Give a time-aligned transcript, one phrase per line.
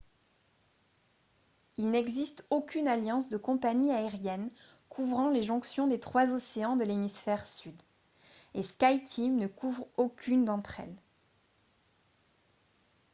[1.77, 4.49] il n’existe aucune alliance de compagnies aériennes
[4.89, 7.79] couvrant les jonctions des trois océans de l’hémisphère sud
[8.55, 10.97] et skyteam ne couvre aucune d’entre elles